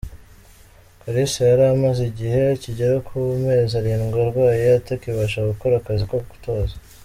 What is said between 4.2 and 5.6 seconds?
arwaye atakibasha